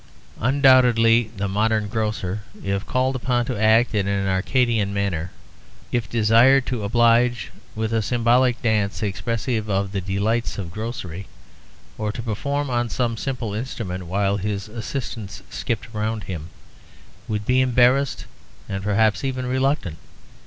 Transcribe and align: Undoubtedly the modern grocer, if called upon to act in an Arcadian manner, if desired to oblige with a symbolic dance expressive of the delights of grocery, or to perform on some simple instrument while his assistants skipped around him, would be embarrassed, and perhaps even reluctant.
Undoubtedly 0.39 1.29
the 1.37 1.47
modern 1.47 1.87
grocer, 1.87 2.41
if 2.63 2.83
called 2.87 3.15
upon 3.15 3.45
to 3.45 3.55
act 3.55 3.93
in 3.93 4.07
an 4.07 4.25
Arcadian 4.25 4.95
manner, 4.95 5.29
if 5.91 6.09
desired 6.09 6.65
to 6.65 6.83
oblige 6.83 7.51
with 7.75 7.93
a 7.93 8.01
symbolic 8.01 8.59
dance 8.63 9.03
expressive 9.03 9.69
of 9.69 9.91
the 9.91 10.01
delights 10.01 10.57
of 10.57 10.71
grocery, 10.71 11.27
or 11.99 12.11
to 12.11 12.23
perform 12.23 12.67
on 12.67 12.89
some 12.89 13.15
simple 13.15 13.53
instrument 13.53 14.07
while 14.07 14.37
his 14.37 14.67
assistants 14.67 15.43
skipped 15.51 15.93
around 15.93 16.23
him, 16.23 16.49
would 17.27 17.45
be 17.45 17.61
embarrassed, 17.61 18.25
and 18.67 18.83
perhaps 18.83 19.23
even 19.23 19.45
reluctant. 19.45 19.99